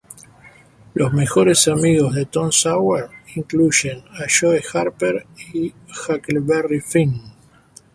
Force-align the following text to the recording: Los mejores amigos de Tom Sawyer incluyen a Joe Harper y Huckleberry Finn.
Los 0.95 1.13
mejores 1.13 1.67
amigos 1.67 2.15
de 2.15 2.25
Tom 2.25 2.51
Sawyer 2.51 3.09
incluyen 3.35 4.03
a 4.15 4.25
Joe 4.27 4.59
Harper 4.73 5.27
y 5.53 5.75
Huckleberry 6.09 6.79
Finn. 6.81 7.21